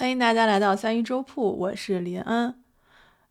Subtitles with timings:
[0.00, 2.54] 欢迎大家来到三一粥铺，我是林恩。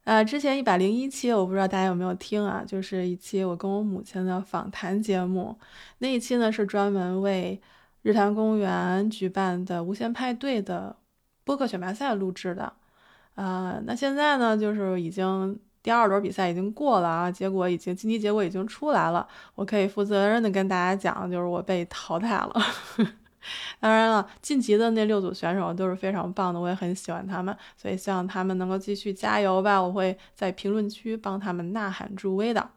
[0.04, 5.58] 呃，之前一百零一期，我不知道大家有没有听啊，就是一期我跟我母亲的访谈节目。
[5.98, 7.60] 那一期呢是专门为
[8.04, 10.96] 日坛公园举办的无限派对的
[11.44, 12.72] 播客选拔赛录制的。
[13.34, 22.54] 呃，那现在呢，就是已经第二轮比赛已经过了啊，结果已经晋级结果已经出来了，我可以负责任的跟大家讲，就是我被淘汰了。
[23.80, 29.82] 当然了，晋级的那六组选手都是非常棒的，我也很喜欢他们，所以希望他们能够继续加油吧。
[29.82, 32.70] 我会在评论区帮他们呐喊助威的。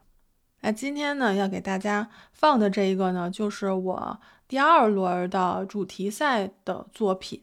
[0.61, 7.41] 那今天呢，要给大家放的这一个呢，就是我第二轮的主题赛的作品。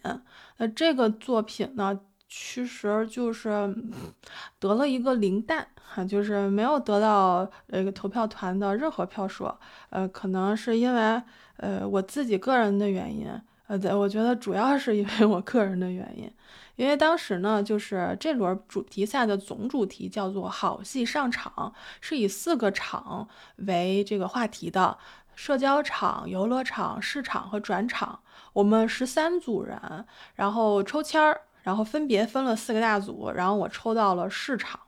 [0.56, 3.74] 那这个作品呢，其实就是
[4.58, 9.52] 得了一个零蛋，哈，就是没有得到那个投票团的任何票数。
[9.90, 11.22] 呃，可能是因为。
[11.60, 13.28] 呃，我自己个人的原因，
[13.66, 16.30] 呃，对我觉得主要是因为我个人的原因，
[16.76, 24.96] 因为当时呢，就是这轮主题赛的总主题叫做“好戏上场”，是以四个场为这个话题的：
[25.34, 28.20] 社交场、游乐场、市场和转场。
[28.54, 34.80] 我们十三组人，然后抽签儿，然后分别分了四个大组，然后我抽到了市场。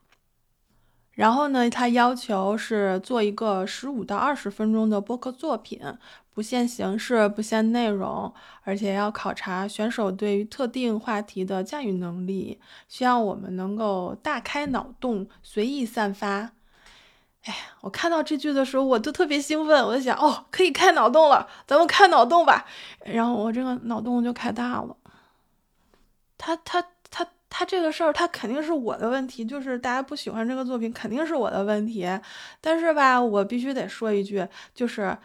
[1.13, 5.81] 然后呢，他要求是做一个十五到二十分钟的播客作品。
[6.35, 8.33] 不限形式，不限内容，
[8.63, 16.53] 而且要考察选手对于特定话题的驾驭能力，需要我们能够大开脑洞，随意散发。
[17.43, 22.65] 哎，我看到这句的时候，我就特别兴奋，我就想，哦，可以开脑洞了，咱们开脑洞吧。
[23.05, 24.97] 然后我这个脑洞就开大了。
[26.39, 26.83] 他他
[27.55, 32.08] 他这个事儿，他肯定是我的问题，就是大家不喜欢这个作品，肯定是我的问题。
[32.62, 35.17] 但是吧，我必须得说一句，就是。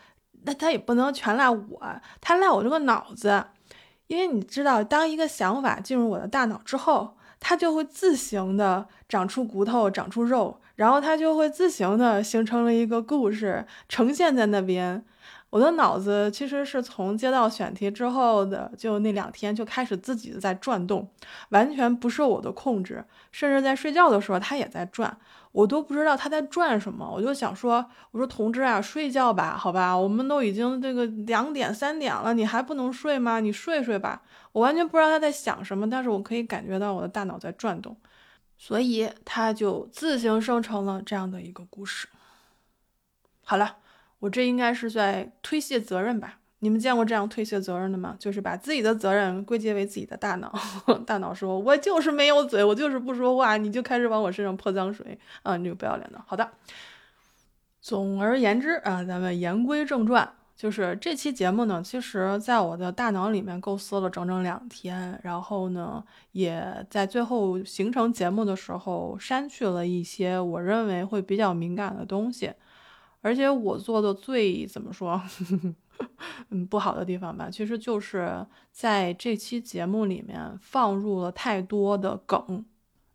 [0.44, 1.82] 那他也不能全赖我，
[2.22, 3.44] 他赖我这个脑子，
[4.06, 15.04] 因为你知道，当一个想法进入我的大脑之后，它就会自行的长出骨头，长出肉，然后它就会自行的形成了一个故事，呈现在那边。
[15.50, 21.10] 我的脑子其实是从接到选题之后的，就那两天就开始自己在转动，
[21.50, 25.18] 完全不受我的控制，甚至在睡觉的时候它也在转。
[25.54, 33.40] 我都不知道它在转什么，我就想说，我说同志啊，睡觉吧，好吧，我们都已经这个两点三点了，你还不能睡吗？
[33.40, 34.22] 你睡睡吧。
[34.52, 37.98] 我完全不知道他在想什么，但是我可以感觉到我的大脑在转动，
[38.58, 42.08] 所以它就自行生成了这样的一个故事。
[43.44, 43.78] 好了，
[44.20, 46.40] 我这应该是在推卸责任吧。
[46.60, 48.16] 你们见过这样推卸责任的吗？
[48.18, 50.52] 就是把自己的责任归结为自己的大脑，
[51.06, 55.56] 大脑说：“我就是没有嘴，我就是不说话，你就开始往我身上泼脏水啊！
[55.56, 56.50] 你这个不要脸的。”好的，
[57.80, 72.52] 总而言之啊，咱们言归正传，就是这期节目呢，其实在我的大脑里面构思了整整两天，然后呢，也在最后形成节目的时候删去了一些我认为会比较敏感的东西，
[73.28, 75.22] 而且我做的最怎么说？
[76.50, 82.64] 嗯，不好的地方吧，其实就是在这期节目里面放入了太多的梗。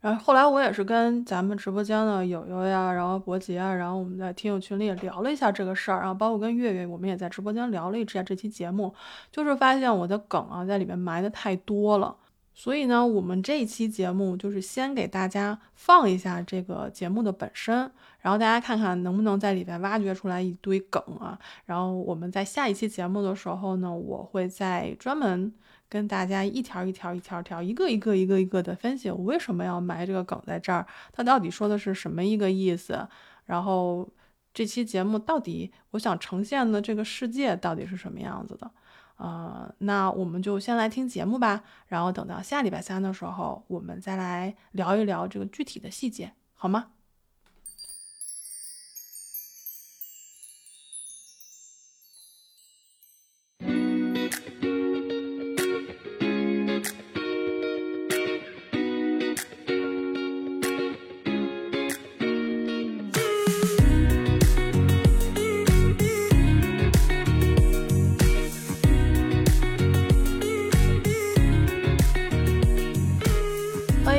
[0.00, 8.92] 然后后来我也是跟咱们直播间的友友呀，然后伯杰啊，然后我们在听友群里也聊了一下这个事儿，然后包括跟月月，我们也在直播间聊了一下这期节目，
[9.30, 12.16] 就是发现我的梗啊在里面埋的太多了。
[12.52, 17.90] 所以呢，我们这一期节目就是先给大家放一下这个节目的本身。
[18.22, 21.38] 然后大家看看能不能在里边挖掘出来一堆梗啊！
[21.66, 25.52] 然后我们在下一期节目的时候呢，我会再专门
[25.88, 33.06] 跟大家一条一条、一条条、一个一个、一个一个的分析，我为什么要埋这个梗在这儿，它到底说的是什么一个意思？
[33.44, 34.08] 然后
[34.54, 38.70] 这期节目到底我想呈现的这个世界到底是什么样子的？
[39.16, 46.86] 呃，那我们就先来听节目吧，然后等到下礼拜三的时候，我们再来聊一聊这个具体的细节，好吗？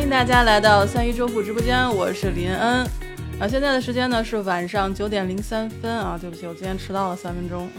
[0.03, 2.85] 欢迎大家来到三一周铺直播间，我是林恩。
[3.39, 7.69] 啊，现在的时间呢是晚上九点零三分啊，对不起，我今天迟到了三分钟。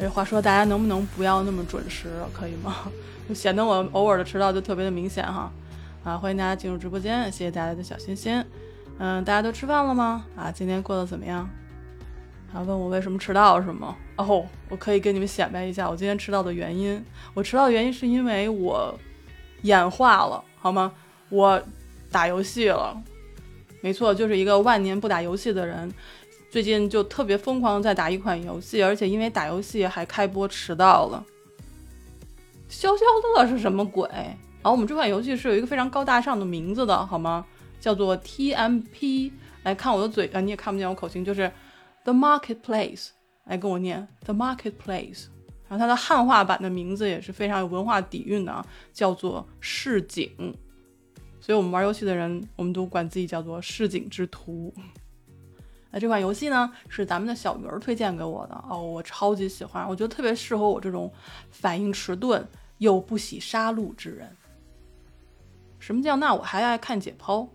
[0.00, 2.76] 哎，话说大家能不能不要那么准时，可以吗？
[3.28, 5.50] 就 显得我偶尔的迟到就特别的明显哈。
[6.04, 8.44] 啊，欢迎大家进入直播间，谢谢大家的小心心。
[8.98, 10.24] 嗯，大家都吃饭了吗？
[10.36, 11.50] 啊，今天过得怎么样？
[12.54, 13.96] 啊，问我为什么迟到是吗？
[14.14, 17.04] 哦，我可以跟你们显摆一下我今天迟到的原因。
[17.34, 18.96] 我迟到的原因是因为我。
[19.62, 20.90] 眼化了，好吗？
[21.30, 21.62] 我
[22.10, 23.00] 打游戏了，
[23.80, 25.92] 没错，就是一个万年不打游戏的人，
[26.50, 31.24] 最近就特别疯狂在打一款游戏，而且因为打游戏还开播迟到了。
[32.68, 33.04] 消消
[33.34, 34.08] 乐是什么鬼？
[34.12, 37.46] 然后我们这款游戏是有一个非常高大上的名字的，好吗？
[37.80, 39.32] 叫做 TMP。
[39.62, 41.50] 来看我的嘴啊，你也看不见我口型，就是
[42.04, 43.08] The Marketplace。
[43.44, 45.26] 来跟我念 The Marketplace。
[45.68, 50.54] 然后它的汉化版的名字也是非常有文化底蕴的啊，叫做市井。
[51.40, 54.72] 所以我们玩游戏的人，我们都管自己叫做市井之徒。
[55.90, 61.12] 那这款游戏呢，是咱们的小鱼儿推荐给我的哦，我超级喜欢，我觉得特别适合我这种
[61.50, 62.46] 反应迟钝
[62.78, 64.36] 又不喜杀戮之人。
[65.78, 67.48] 什么叫那我还爱看解剖？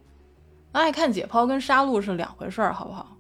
[0.73, 3.15] 爱看解剖跟杀戮是两回事儿，好不好？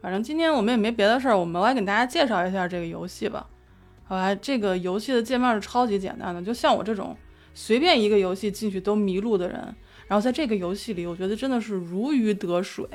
[0.00, 3.46] 反正今天我们也没别的事儿，我们来给大家介绍一下这个游戏吧。
[4.04, 7.14] 好吧，这个游戏的界面是超级简单的，就像我这种
[7.60, 9.58] 随便一个游戏进去都迷路的人，
[10.06, 12.86] 然后在这个游戏里，我觉得真的是如鱼得水。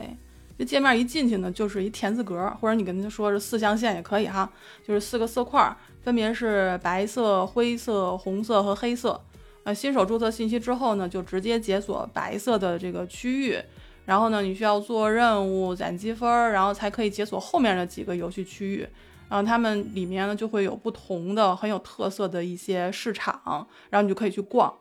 [0.58, 4.50] 这界面一进去呢，就是一田字格，或者你跟他说是四象限也可以哈，
[4.88, 9.20] 就是四个色块，分别是白色、灰色、红色和黑色。
[9.66, 13.58] 呃，新手注册信息之后呢，就直接解锁白色的这个区域，
[14.06, 18.88] 然后呢，你需要做任务攒积分，然后才可以解锁后面的几个游戏区域。
[19.34, 24.72] 然后他们里面呢就会有不同的很有特色的一些市场，然后你就可以去逛。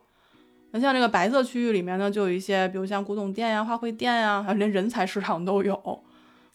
[0.69, 5.73] 那像这个白色区域里面呢，就有一些，比如像古董店呀、花卉店呀，连人才市场都有。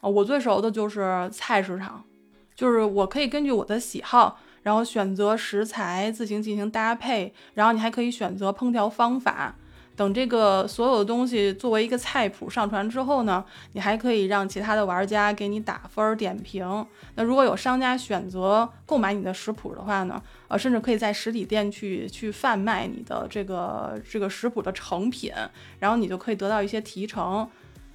[0.00, 2.05] 啊，我最熟的就是菜市场，
[2.55, 9.56] 就是我可以根据我的喜好，然后选择食材自行进行搭配，然后你还可以选择烹调方法。
[9.99, 16.87] 等这个所有的东西作为一个菜谱上传之后呢，你还可以让其他的玩家给你打分点评。
[17.17, 25.33] 那如果有商家选择购买你的食谱的话呢，呃，甚至可以在实体店去去贩卖你的这个这个食谱的成品，
[25.81, 27.44] 然后你就可以得到一些提成。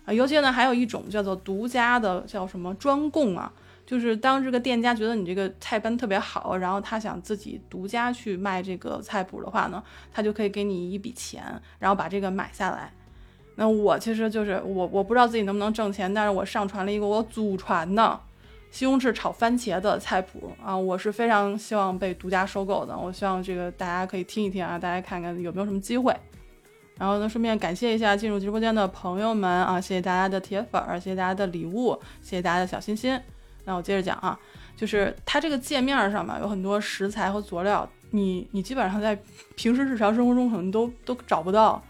[0.05, 3.49] 啊，尤其呢还有一种叫做独家的，叫什么专供啊。
[3.85, 11.43] 就是当这个店家觉得你这个菜单特别好，然后他想自己独家去卖这个菜谱的话呢，他就可以给你一笔钱，
[11.79, 12.91] 然后把这个买下来。
[13.55, 18.19] 那我其实就是我，我不知道自己能不能挣钱，但是我上传了一个我祖传的
[18.71, 22.97] 西红柿炒番茄的菜谱啊，我是非常希望被独家收购的。
[22.97, 26.15] 我希望这个大家可以听一听啊，大家看看有没有什么机会。
[26.97, 33.19] 然后呢，顺便感谢一下进入直播间的朋友们啊，谢谢大家的铁粉，谢谢大家的礼物，谢谢大家的小心心。
[33.65, 34.37] 那我接着讲啊，
[34.75, 39.17] 就是它这个界面上吧，有很多食材和佐料，你你基本上在
[39.55, 41.81] 平时日常生活中可能都都找不到，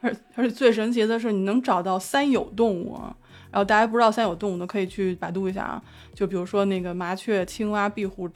[0.00, 2.98] 而而且最神奇的是你能找到三有动物，
[3.50, 5.82] 然后大家不知道三有动物的可以去百度一下啊，
[6.14, 8.28] 就比如说那个麻雀、青蛙、壁虎、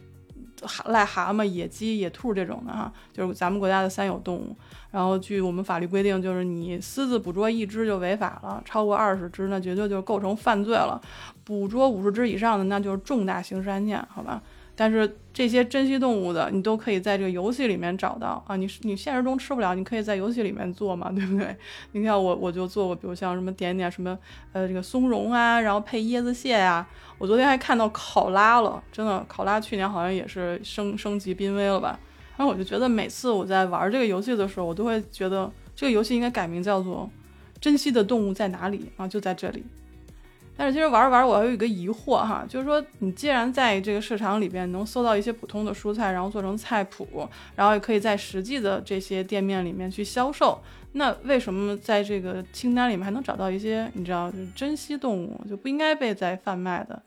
[0.86, 4.56] 癞蛤蟆、野鸡、野兔这种的哈，就是咱们国家的三有动物。
[4.90, 11.00] 然后据我们法律规定，就是你私自捕捉一只就违法了，超过二十只那绝对就构成犯罪了。
[11.44, 14.42] 捕捉五十只以上的，那就是重大刑事案件，好吧？
[14.76, 18.54] 但是这些珍稀动物的，你都可以在这个游戏里面找到啊。
[18.56, 21.56] 你你现实中吃不了，你可以在游戏里面做嘛，对不对？
[21.92, 24.16] 你看我我就做过，比如像什么点点什么
[24.52, 26.86] 呃这个松茸啊，然后配椰子蟹啊。
[27.18, 31.98] 我昨天还看到考拉了，真的考拉去年好像也是升升级濒危了吧？
[32.36, 37.10] 然后我就觉得每次我在玩这个游戏的时候，我都会觉得这个游戏应该改名叫做
[37.58, 39.64] “珍稀的动物在哪里”啊，就在这里。
[40.56, 50.58] 但是其实玩着玩着，我还有一个疑惑哈，就是说你既然在这个市场里边能搜到一些普通的蔬菜，然后做成菜谱，然后也可以在实际的这些店面里面去销售，
[50.92, 57.02] 那为什么在这个清单里面还能找到一些你知道就是珍稀动物就不应该被在贩卖的？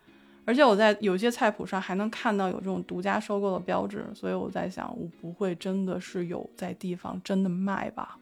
[0.46, 8.18] 而且我在有些菜谱上还能看到有这种独家收购的标志，所以我在想，我不会真的是有在地方真的卖吧？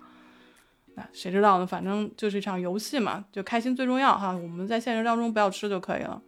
[1.11, 1.65] 谁知道呢？
[1.65, 4.31] 反正就是一场游戏嘛，就开心最重要哈。
[4.31, 6.21] 我们在现实当中不要吃就可以了。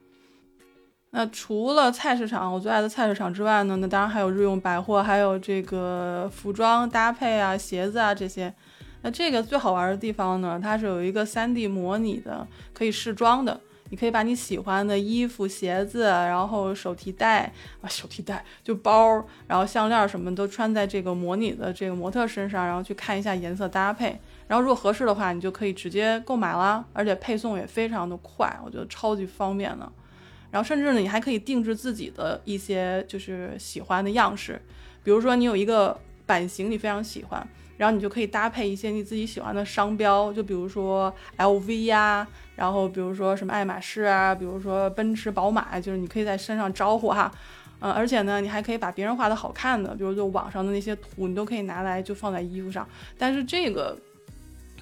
[1.11, 8.53] 那除了菜市场，我最爱的菜市场之外呢，那当然还有日用百货，还有这个服装搭配啊、鞋子啊这些。
[9.01, 13.59] 那这个最好玩的地方呢，它是有一个 3D 模拟的，可以试装的。
[13.91, 29.89] 你可以把你喜欢的衣服、鞋子，然后手提袋啊，手提袋就包，然后项链什么都穿在这个模拟的这个模特身上，然后去看一下颜色搭配，然后如果合适的话，你就可以直接购买啦，而且配送也非常的快，我觉得超级方便的。
[30.51, 34.59] 然后甚至呢，你还可以定制自己的一些就是喜欢的样式，
[35.03, 37.47] 比如说你有一个版型你非常喜欢。
[37.77, 42.27] 然后你就可以搭配一些你自己喜欢的商标，就比如说 LV 呀，
[42.57, 47.31] 然后比如说什么爱马仕啊，比如说奔驰、宝马，就是你可以在身上招呼哈。
[47.79, 52.85] 嗯，而且呢，你还可以把别人画的好看的，比如就网上的那些图，你都可以拿来就放在衣服上。
[53.17, 53.97] 但是这个，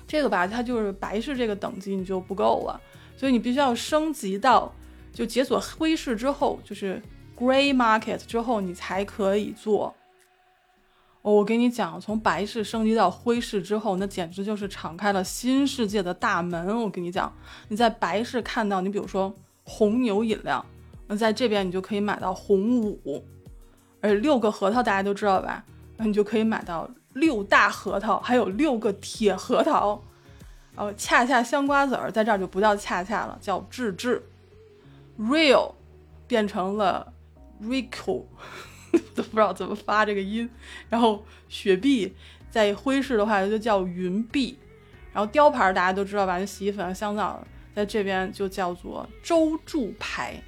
[0.08, 2.80] 这个吧，它就是白饰这个等级你就不够了，
[3.16, 4.74] 所以你必须要升级到
[5.12, 7.02] 就解锁灰市之后，就是
[7.38, 9.94] Gray Market 之后，你才可以做。
[11.24, 16.82] 哦，我跟你讲，从白市升级到灰市之后，那简直就是敞开了新世界的大门。
[16.82, 17.32] 我跟你讲，
[17.68, 19.34] 你在白市看到，你比如说
[19.64, 20.66] 红牛饮料。
[21.10, 23.24] 那在这边你就可以买到红五，
[24.02, 25.64] 而六个核桃大家都知道吧？
[25.98, 30.02] 那你就可以买到六大核桃，还有六个铁核桃。
[30.76, 34.22] 哦，恰恰香瓜子儿在这儿就不叫恰恰了，叫智智。
[35.20, 35.74] Real
[36.28, 37.12] 变成了
[37.64, 38.26] Rico，
[39.16, 40.48] 都不知道怎么发这个音。
[40.88, 42.16] 然后雪碧
[42.52, 44.60] 在辉市的话它就叫云碧。
[45.12, 46.38] 然后雕牌大家都知道吧？
[46.38, 50.40] 那洗衣粉、香皂在这边就叫做周柱牌。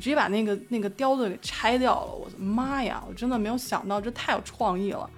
[0.00, 3.04] 直接把那个那个雕子给拆掉了，我的妈呀！
[3.06, 5.08] 我真的没有想到，这太有创意了。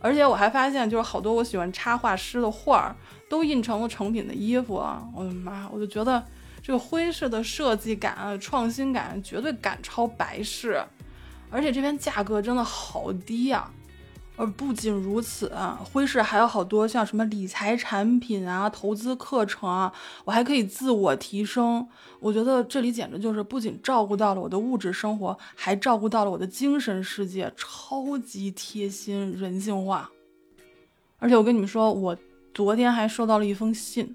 [0.00, 2.96] 而且我还发现，就是好多我喜欢插画师的画儿
[3.28, 5.06] 都印成了成品的衣服啊！
[5.14, 6.24] 我的妈，我就觉得
[6.62, 10.82] 这个灰式的设计感、创新感绝对赶超白式，
[11.50, 13.70] 而且这边价格真的好低呀！
[14.40, 19.92] 而不仅如此啊，辉市还有好多像什么理财产品啊、投资课程啊，
[20.24, 21.86] 我还可以自我提升。
[22.20, 30.10] 我觉得这里简直就是不仅照顾到了我的物质生活，还照顾到了我的精神世界，超级贴心、人性化。
[31.18, 32.16] 而且我跟你们说，我
[32.54, 34.06] 昨天还收到了一封信，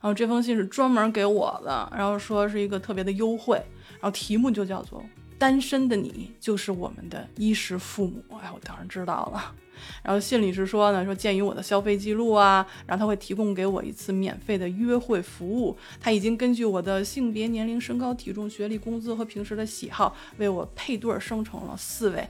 [0.00, 3.56] 然后这封信是专门给我的，然后说是一个特别的优惠，
[3.94, 5.02] 然后题目就叫做
[5.40, 8.22] “单身的你就是我们的衣食父母”。
[8.40, 9.52] 哎，我当然知道了。
[10.02, 15.76] 然后信里是说呢，说鉴于我的消费记录啊，然后他会提供给我一次免费的约会服务。
[16.00, 22.28] 他已经根据我的性别、年龄、身高、体重、学历、工资和平时的喜好，为我配对生成了四位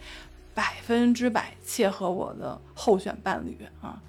[0.55, 4.01] 百分之百切合我的候选伴侣啊！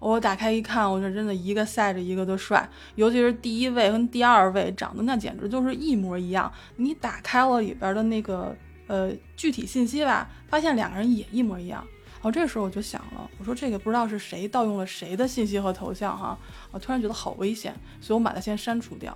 [0.00, 6.52] 我打开一看，我这真的一个赛着一个的帅，尤其是第一位跟第二位长得那简直就是一模一样。
[6.76, 8.54] 你打开了里边的那个
[8.86, 11.86] 呃具体信息吧，发现两个人也一模一样。
[12.24, 16.36] 哦，这时候我就想了，我说这个不知道是谁盗用了谁的信息和头像哈，
[16.70, 19.14] 我突然觉得好危险，所以我把它先删除掉。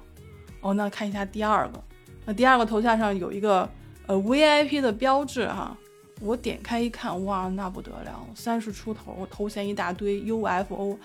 [0.61, 1.83] 哦，那看一下第二个，
[2.27, 3.67] 那第二个头像上有一个
[4.07, 5.75] 呃 VIP 的标志哈，
[6.21, 10.99] 我点开一看，哇，那不得了，三十出头，头衔一大堆 UFO，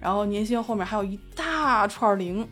[0.00, 2.48] 然后年薪后面还有一大串零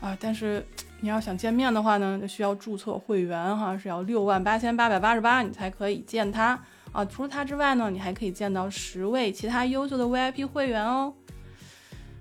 [0.00, 0.64] 啊，但是
[1.00, 6.56] 你要想见面的话呢，就需要注册会员哈，是要六万八千八百八十八你才可以见他。
[6.92, 11.14] 啊，除了他之外呢，你还可以见到十位其他优秀的 VIP 会员哦。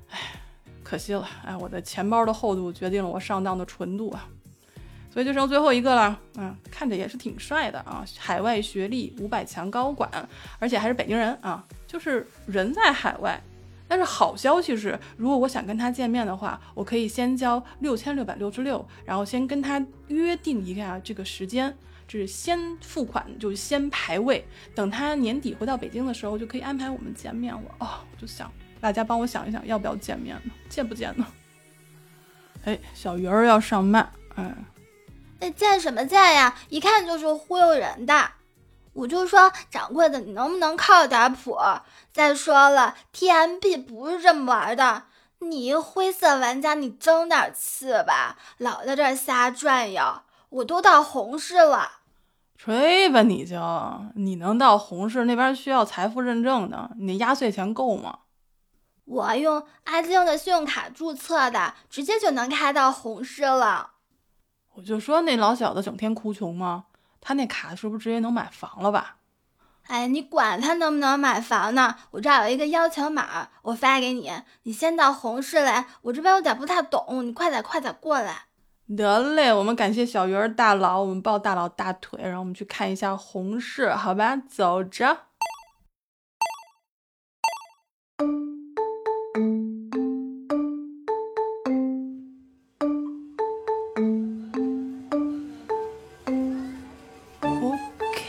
[0.10, 0.18] 哎，
[0.82, 4.28] 可惜了，哎，我的钱包的厚度决定了我上当的纯度啊，
[5.10, 6.20] 所以就剩最后一个了。
[6.38, 10.10] 嗯，看着也是挺帅的啊，海外学历，五百强高管，
[10.58, 13.42] 而且还是北京人啊，就是人在海外。
[13.90, 21.78] 但是好消息是，如果我想跟他见面的话，我可以先交六千六百六十六，然后先跟他约定一下这个时间。
[22.20, 27.76] 是先付款，就先排位，等他年底回到北京的时候，就可以安排我们见面了。
[27.80, 30.52] 哦，我就想大家帮我想一想，要不要见面呢？
[30.70, 31.26] 见不见呢？
[32.66, 34.56] 哎，小鱼儿要上麦，哎，
[35.40, 36.56] 那见什么见呀？
[36.70, 38.32] 一看就是忽悠人的。
[38.94, 41.58] 我就说掌柜的，你能不能靠点谱？
[42.12, 45.04] 再说了，TMB 不是这么玩的。
[45.40, 50.22] 你一灰色玩家，你争点气吧，老在这瞎转悠。
[50.50, 52.01] 我都到红市了。
[52.64, 53.58] 吹吧你就，
[54.14, 58.20] 你能到红市那边需要财富认证的，你压岁钱够吗？
[59.06, 63.94] 我用阿静的信用卡注册的，直接就能开到红市了。
[64.76, 66.86] 我就说那老小子整天哭穷吗？
[67.20, 69.16] 他那卡是不是直接能买房了吧？
[69.88, 71.96] 哎，你管他能不能买房呢？
[72.12, 75.88] 我这儿有一个邀请码，我发给你，你先到红市来。
[76.04, 78.44] 我这边有点不太懂，你快点快点过来。
[78.96, 85.18] 得嘞，我们感谢小鱼儿大佬，我们抱大佬大腿，然后我们去看一下红市，好吧，走着。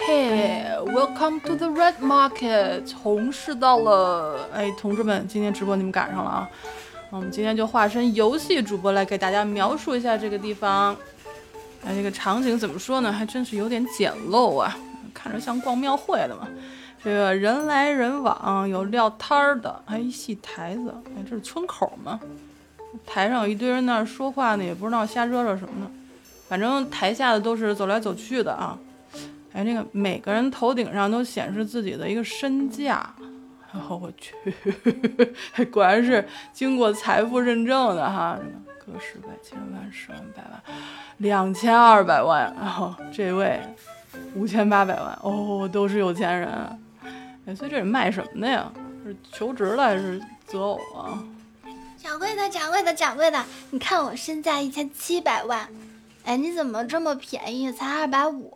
[0.04, 6.48] OK，Welcome to the Red Market，红市到了，哎，同志们，今天直播你们赶上了啊。
[7.12, 10.96] 我们今天就化身游戏主播来给大家描述一下这个地方。
[11.84, 13.12] 哎，这个场景怎么说呢？
[13.12, 14.74] 还真是有点简陋啊，
[15.12, 16.48] 看着像逛庙会的嘛。
[17.04, 20.94] 这个人来人往，有撂摊儿的，还一戏台子。
[21.14, 22.18] 哎，这是村口吗？
[23.06, 25.90] 台上有一堆人那儿说话呢，也不知道瞎嚷嚷什么呢。
[26.48, 28.78] 反正台下的都是走来走去的啊。
[29.52, 33.14] 哎，那个每个人头顶上都显示自己的一个身价。
[33.72, 34.34] 然后我去，
[35.72, 38.38] 果然是经过财富认证的哈，
[38.78, 40.62] 个十百千万十万百万，
[41.16, 43.60] 两千二百万，然后这位
[44.34, 46.48] 五千八百万，哦，都是有钱人。
[47.46, 48.70] 哎，所以这是卖什么的呀？
[49.04, 51.18] 是求职的还是择偶啊？
[51.96, 55.66] 掌柜的，掌柜的，掌柜的，你看我身价一千七百万，
[56.24, 58.52] 哎，你怎么这么便宜，才二百五？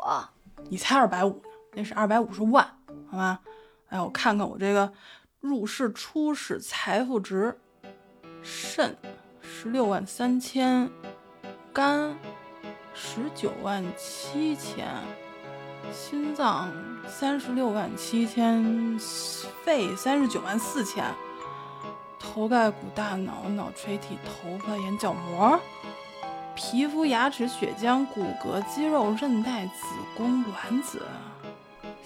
[0.68, 2.68] 你才二百五呢，那是二百五十万，
[3.11, 3.40] 好吧？
[3.88, 4.93] 哎，我看看我这个
[5.40, 7.57] 入世初始财富值：
[8.43, 8.97] 肾
[9.40, 10.90] 十六万三千，
[11.73, 12.16] 肝
[12.93, 14.88] 十九万七千，
[15.93, 16.69] 心脏
[17.07, 18.99] 三十六万七千，
[19.64, 21.05] 肺三十九万四千，
[22.19, 25.61] 头盖骨、大脑、脑垂体、头发、眼角膜、
[26.57, 29.73] 皮肤、牙齿、血浆、骨骼、肌肉、韧带、子
[30.16, 31.02] 宫、卵子。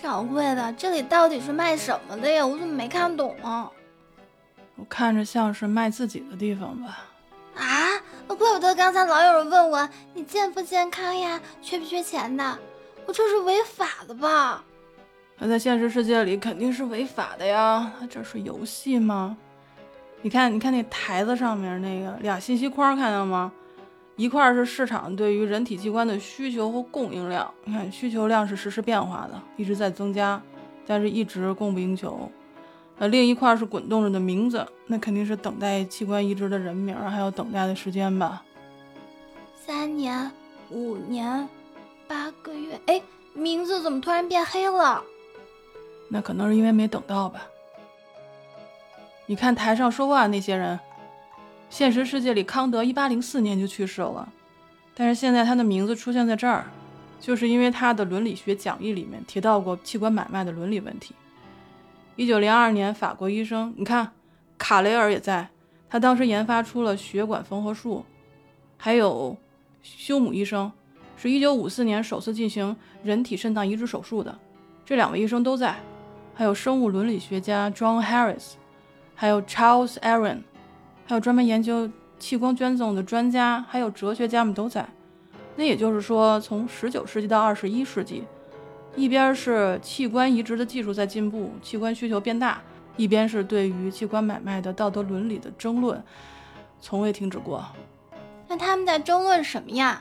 [0.03, 2.47] 掌柜的，这里到底是卖什么的呀？
[2.47, 3.71] 我怎么没看懂啊？
[4.77, 6.99] 我看着像是卖自己的地方吧？
[7.55, 12.59] 啊，那怪不得刚才老有人问我你健不健康呀，缺不缺钱的？
[13.07, 14.65] 我这是违法的吧？
[15.39, 19.37] 那在现实世界里肯定是违法的呀，这是游戏吗？
[20.23, 23.53] 你看，你看那台子上面那个俩信息框，看到吗？
[24.21, 30.39] 一块是市场对于人体器官的需求和供应量，你看需求量是实时变化的，一直在增加，
[30.87, 32.31] 但是一直供不应求。
[32.99, 38.45] 呃，另一块是滚动着的名字，那肯定是等待器官移植的人名，还有等待的时间吧。
[39.57, 40.31] 三年、
[40.69, 41.49] 五年、
[42.07, 43.01] 八个月，哎，
[43.33, 45.03] 名字怎么突然变黑了？
[46.11, 47.41] 那可能是因为没等到吧。
[49.25, 50.79] 你看台上说话那些人。
[51.71, 54.29] 现实世界里，康德一八零四年就去世了，
[54.93, 56.67] 但是现在他的名字出现在这儿，
[57.21, 61.15] 就是因为他的伦理学讲义里面提到过器官买卖的伦理问题。
[62.17, 64.11] 一九零二年，法国医生，你看
[64.59, 65.49] 卡雷尔也在，
[65.89, 68.05] 他当时研发出了血管缝合术，
[68.77, 69.37] 还有
[69.81, 70.71] 休姆医生，
[71.17, 74.37] 是一九五四年首次进行人体肾脏移植手术的，
[74.85, 75.77] 这两位医生都在，
[76.35, 78.55] 还有生物伦理学家 John Harris，
[79.15, 80.41] 还有 Charles Aaron。
[81.11, 84.89] 还有专门研究器官捐赠的专家，还有哲学家们都在。
[85.57, 88.23] 那也就是说，从十九世纪到二十一世纪，
[88.95, 92.63] 一边是器官移植的技术在进步，器官需求变大，
[92.97, 96.01] 一边是对于器官买卖的道德伦理的争论，
[96.81, 97.65] 从未停止过。
[98.47, 100.01] 那他们在争论什么呀？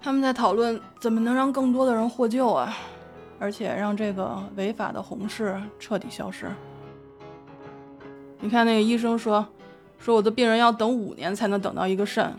[0.00, 2.74] 他们在讨论怎么能让更多的人获救啊，
[3.38, 6.50] 而且让这个违法的红事彻底消失。
[8.40, 9.46] 你看那个医生说。
[9.98, 12.34] 说我的病人要等五年才能等到一个肾，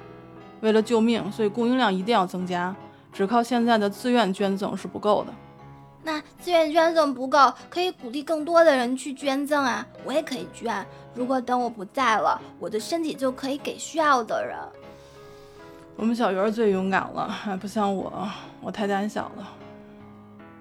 [0.61, 2.75] 为了救命，所以供应量一定要增加。
[3.11, 5.33] 只靠现在的自愿捐赠是不够的。
[6.03, 9.85] 那自愿捐赠不够，可以鼓励更多的人去捐赠啊！
[10.05, 10.85] 我也可以捐。
[11.13, 14.55] 如果等我不在了，我的身体就可以给需要的人。
[15.95, 18.29] 我们小鱼儿最勇敢了，还不像我，
[18.61, 19.49] 我太胆小了。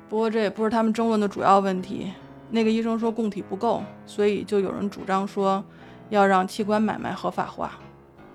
[0.08, 2.10] 不过这也不是他们争论的主要问题。
[2.50, 5.62] 那个医生说供体不够，所以就有人主张说。
[6.08, 7.72] 要让器官买卖合法化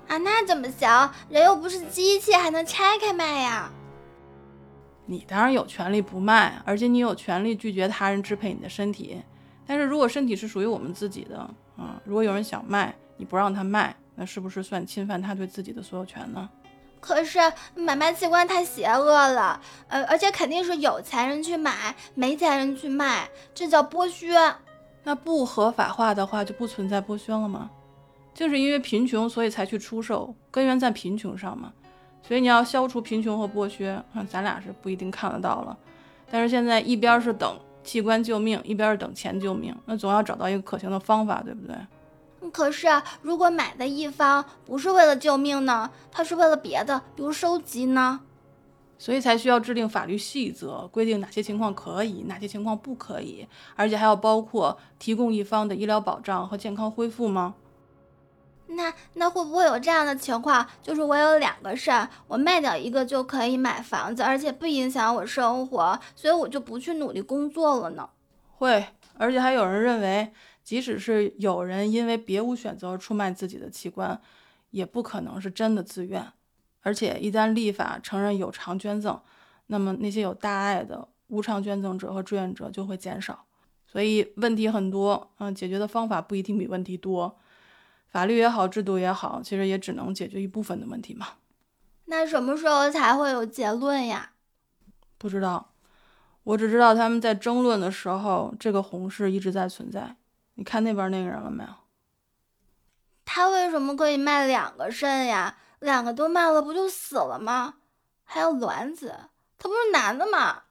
[0.08, 0.18] 啊？
[0.18, 1.10] 那怎么行？
[1.30, 3.70] 人又不是机器，还能拆开卖呀？
[5.06, 9.22] 你当然有权利不卖，而且你有权利拒绝他人支配你的身体。
[9.66, 11.38] 但是如果身体是属于我们自己的，
[11.78, 16.50] 啊，如果有人想卖，你不让他卖，那是不是算侵犯他对自己的所有权呢？
[17.00, 17.40] 可是
[17.74, 24.56] 买卖器官太邪恶了，呃，而且肯定是有钱人去买，没钱人去卖，这叫剥削。
[25.04, 27.70] 那不合法化的话，就不存在剥削了吗？
[28.34, 31.74] 就是因为贫穷，所以才去出售，根源在贫穷上嘛。
[32.22, 35.78] 所以你要消除贫穷和剥削，咱俩是不一定看得到了。
[36.30, 41.76] 但是现在一边是等器官救命，一边是等钱救命，那总要找到一个可行的方法，对不对？
[42.52, 42.88] 可是
[43.22, 45.90] 如果买的一方不是为了救命呢？
[46.12, 48.22] 他是为了别的，比如收集呢？
[49.02, 57.56] 所以才需要制定法律细则，规定哪些情况可以，哪些情况不可以，而且还要包括提供一方的医疗保障和健康恢复吗？
[58.68, 68.08] 那那会不会有这样的情况，就是我有两个肾，我卖掉一个就可以买房子，而且不影响我生活，所以我就不去努力工作了呢？
[68.52, 68.86] 会，
[69.18, 70.32] 而且还有人认为，
[70.64, 74.22] 即使是有人因为别无选择出卖自己的器官，
[74.70, 76.24] 也不可能是真的自愿。
[76.82, 79.20] 而且一旦立法承认有偿捐赠，
[79.68, 83.46] 那么那些有大爱的无偿捐赠者和志愿者就会减少。
[83.86, 87.38] 所以问题很多，嗯，解决的方法不一定比问题多。
[88.08, 91.28] 法律也好，制度也好，其实也只能解决一部分的问题嘛。
[92.06, 94.32] 那什么时候才会有结论呀？
[95.18, 95.70] 不知道。
[96.44, 100.16] 我只知道他们在争论的时候，这个红事一直在存在。
[100.56, 101.70] 你看那边那个人了没有？
[103.24, 105.56] 他为什么可以卖两个肾呀？
[105.82, 107.80] 两个都卖了，不就死了吗？
[108.24, 110.64] 还有卵子，他不是男的吗？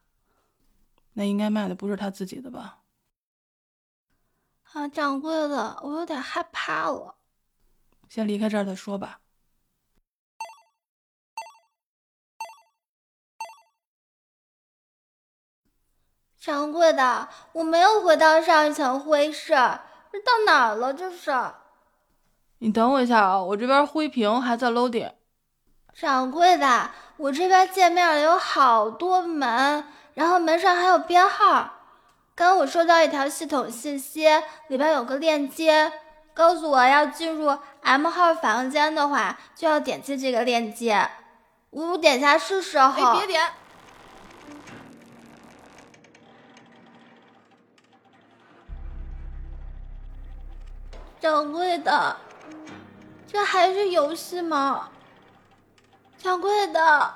[1.14, 2.78] 那应该卖的不是他自己的吧？
[4.72, 7.16] 啊，掌柜的，我有点害怕了。
[8.08, 9.20] 先离开这儿再说吧。
[16.38, 19.48] 掌柜的，我没有回到上一层会议室，
[20.12, 20.94] 这到哪儿了？
[20.94, 21.32] 这是？
[22.62, 25.10] 你等我一下啊，我这边灰屏还在 loading。
[25.94, 31.78] 掌柜的，我这边界面里有好多门，然后门上还有编号。
[32.34, 34.26] 刚我收到一条系统信息，
[34.68, 35.90] 里边有个链接，
[36.34, 41.08] 告诉我要进入 M 号房间的话，就要点击这个链接。
[41.70, 43.02] 我点下是时候。
[43.02, 43.42] 哎，别点。
[51.20, 52.16] 掌柜的，
[53.32, 54.88] 这还是游戏吗？
[56.18, 57.14] 掌柜的。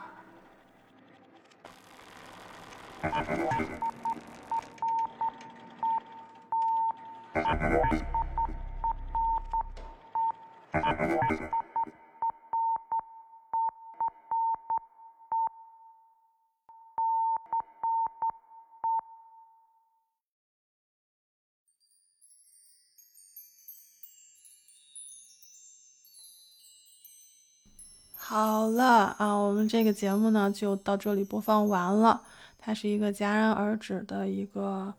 [28.64, 32.22] 好了啊，我们这个节目呢就到这里播放完了。
[32.58, 34.94] 它是一个戛然而止的一个，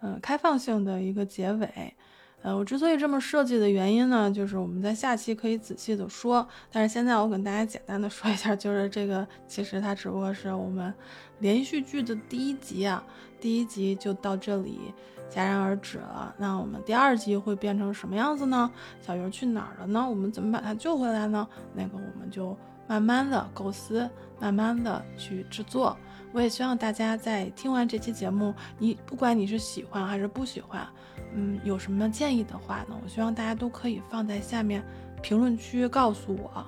[0.00, 1.94] 呃，开放性的一个结尾。
[2.40, 6.48] 呃，我之所以这么设计的原因呢，就是我们在下期可以仔细的说。
[6.72, 10.94] 但是现在我跟大家简单的说一下，就是这个其实它只不过是我们
[11.40, 13.04] 连续剧的第一集啊，
[13.38, 14.94] 第一集就到这里
[15.30, 16.34] 戛然而止了。
[16.38, 18.70] 那我们第二集会变成什么样子呢？
[19.02, 20.08] 小鱼去哪儿了呢？
[20.08, 21.46] 我们怎么把它救回来呢？
[21.74, 22.56] 那个我们就。
[22.90, 25.96] 慢慢的构思，慢慢的去制作。
[26.32, 30.84] 我也希望大家在听完这期节目，你不管你是喜欢还是不喜欢，
[31.32, 32.98] 嗯，有什么建议的话呢？
[33.00, 34.82] 我希望大家都可以放在下面
[35.22, 36.66] 评论区告诉我，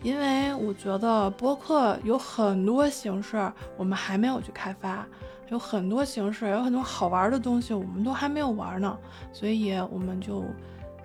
[0.00, 5.04] 因为我觉得播客有很多形式，我们还没有去开发，
[5.48, 8.96] 有很多形式，有很多好玩的东西，我们都还没有玩呢，
[9.32, 10.44] 所以我们就。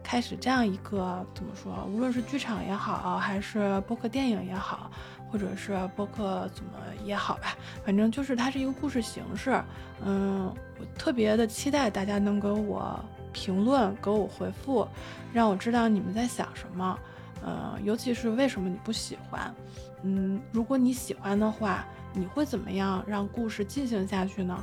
[0.10, 1.86] 开始这样一个怎么说？
[1.88, 4.90] 无论是剧场也好，还是播客电影也好，
[5.32, 6.72] 或者是播客怎么
[7.06, 9.64] 也好吧，反正就是它是一个故事形式。
[10.04, 13.00] 嗯，我特别的期待大家能给我
[13.32, 14.88] 评论，给我回复，
[15.32, 17.00] 让我知道你们在想什么。
[17.46, 19.54] 嗯，尤其是为什么你不喜欢？
[20.02, 24.60] 嗯，如果你喜欢的话，你会怎么样让故事进行下去呢？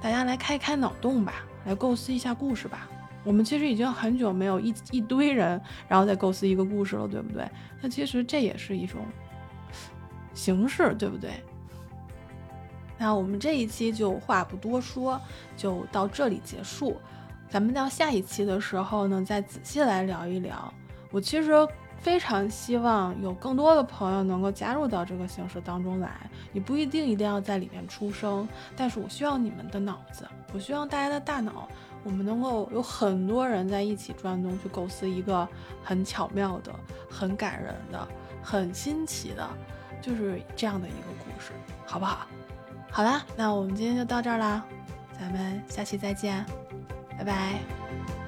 [0.00, 1.34] 大家来开开脑洞吧，
[1.66, 2.88] 来构思一下故事吧。
[3.24, 7.48] 我们其实已经很久没有一一堆人，然后再构思一个故事了，对不对？
[7.80, 9.00] 那其实这也是一种
[10.34, 11.30] 形式，对不对？
[12.98, 15.20] 那我们这一期就话不多说，
[15.56, 17.00] 就到这里结束。
[17.48, 20.72] 咱们到下一期的时候呢，再仔细来聊一聊。
[21.10, 21.52] 我其实
[21.98, 26.30] 非常希望有更多的朋友能够加入到这个形式当中来。
[26.52, 31.68] 你不一定一定要在里面出声，但是我需要你们的脑子，我希望大家的大脑。
[32.04, 35.48] 我们能够有很多人在一起转动，去构思一个
[35.82, 36.72] 很巧妙的、
[37.08, 38.08] 很感人的、
[38.42, 39.48] 很新奇的，
[40.00, 41.52] 就是这样的一个故事，
[41.86, 42.26] 好不好？
[42.90, 44.62] 好啦，那我们今天就到这儿啦，
[45.18, 46.44] 咱们下期再见，
[47.16, 48.21] 拜拜。